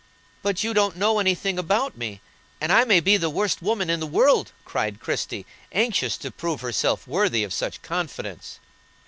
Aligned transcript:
"But 0.41 0.63
you 0.63 0.73
don't 0.73 0.95
know 0.97 1.19
any 1.19 1.35
thing 1.35 1.59
about 1.59 1.95
me, 1.95 2.21
and 2.59 2.71
I 2.73 2.85
may 2.85 2.99
be 3.01 3.17
the 3.17 3.29
worst 3.29 3.61
woman 3.61 3.87
in 3.87 3.99
the 3.99 4.07
world," 4.07 4.51
cried 4.65 4.99
Christie, 4.99 5.45
anxious 5.71 6.17
to 6.17 6.31
prove 6.31 6.61
herself 6.61 7.07
worthy 7.07 7.43
of 7.43 7.53
such 7.53 7.83
confidence. 7.83 8.57